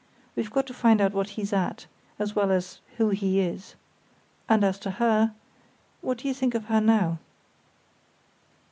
We've 0.35 0.49
got 0.49 0.65
to 0.65 0.73
find 0.73 0.99
out 0.99 1.13
what 1.13 1.29
he's 1.37 1.53
at, 1.53 1.85
as 2.17 2.35
well 2.35 2.51
as 2.51 2.79
who 2.97 3.09
he 3.09 3.39
is. 3.39 3.75
And 4.49 4.63
as 4.63 4.79
to 4.79 4.89
her—what 4.89 6.17
do 6.17 6.27
you 6.27 6.33
think 6.33 6.55
of 6.55 6.65
her 6.65 6.81
now?" 6.81 7.19